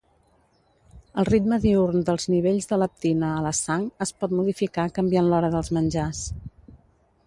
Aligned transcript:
El 1.23 1.27
ritme 1.29 1.59
diürn 1.65 2.07
dels 2.07 2.25
nivells 2.35 2.69
de 2.73 2.81
leptina 2.85 3.31
a 3.35 3.45
la 3.49 3.55
sang 3.61 3.87
es 4.07 4.17
pot 4.23 4.37
modificar 4.41 4.91
canviant 5.01 5.31
l'hora 5.33 5.57
dels 5.59 5.75
menjars. 5.81 6.29